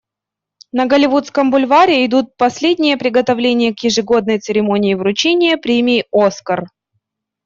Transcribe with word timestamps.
На 0.71 0.87
Голливудском 0.87 1.51
бульваре 1.51 2.03
идут 2.07 2.35
последние 2.35 2.97
приготовления 2.97 3.71
к 3.75 3.81
ежегодной 3.81 4.39
церемонии 4.39 4.95
вручения 4.95 5.57
премии 5.57 6.05
«Оскар». 6.11 6.69